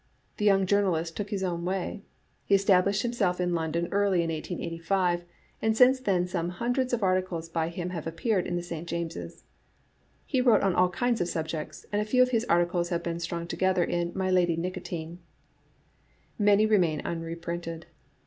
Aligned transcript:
The 0.37 0.45
young 0.45 0.65
journalist 0.65 1.15
took 1.15 1.29
his 1.29 1.43
own 1.43 1.63
way. 1.63 2.01
He 2.45 2.55
established 2.55 3.03
himself 3.03 3.39
in 3.39 3.53
London 3.53 3.87
early 3.91 4.23
in 4.23 4.31
1885, 4.31 5.25
and 5.61 5.77
since 5.77 5.99
then 5.99 6.25
some 6.25 6.49
hundreds 6.49 6.91
of 6.91 7.03
articles 7.03 7.47
by 7.47 7.69
him 7.69 7.91
have 7.91 8.07
appeared 8.07 8.47
in 8.47 8.55
the 8.55 8.63
5/. 8.63 8.83
James's. 8.87 9.43
He 10.25 10.41
wrote 10.41 10.63
on 10.63 10.73
all 10.73 10.89
kinds 10.89 11.21
of 11.21 11.27
subjects, 11.27 11.85
and 11.91 12.01
a 12.01 12.05
few 12.05 12.23
of 12.23 12.29
his 12.29 12.45
ar 12.45 12.65
ticles 12.65 12.89
have 12.89 13.03
been 13.03 13.19
strung 13.19 13.45
together 13.45 13.83
in 13.83 14.11
"My 14.15 14.31
Lady 14.31 14.57
Nico 14.57 14.79
tine"; 14.79 15.19
many 16.49 16.65
remain 16.65 17.01
unreprinted. 17.05 17.83